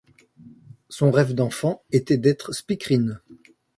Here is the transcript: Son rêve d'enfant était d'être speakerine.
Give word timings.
Son 0.89 1.11
rêve 1.11 1.35
d'enfant 1.35 1.83
était 1.91 2.17
d'être 2.17 2.53
speakerine. 2.53 3.21